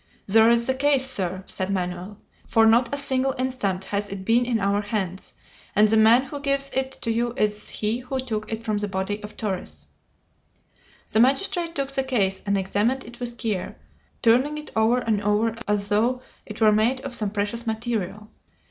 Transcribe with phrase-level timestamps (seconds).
[0.25, 2.17] "There is the case, sir," said Manoel.
[2.47, 5.33] "For not a single instant has it been in our hands,
[5.75, 8.87] and the man who gives it to you is he who took it from the
[8.87, 9.85] body of Torres."
[11.13, 13.77] The magistrate took the case and examined it with care,
[14.23, 18.31] turning it over and over as though it were made of some precious material.